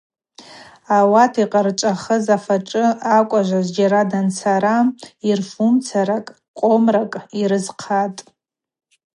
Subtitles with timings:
[0.97, 4.77] Ауат йкъарчӏвахыз афачӏвы акӏважва зджьара данцара
[5.27, 6.17] йырфумцара
[6.57, 8.21] къомракӏ йрызхъатӏ.